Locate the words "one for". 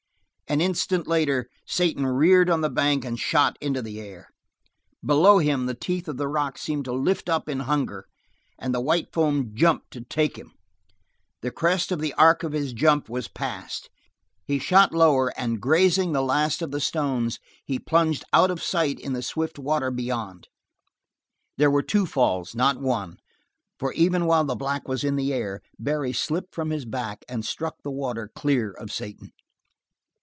22.77-23.93